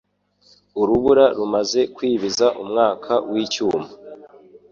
Urubura 0.81 1.25
rumaze 1.37 1.81
kwibiza 1.95 2.45
umwaka 2.63 3.13
wicyuma... 3.31 3.85